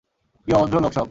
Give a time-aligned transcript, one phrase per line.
[0.47, 0.99] কি অভদ্র লোক সব।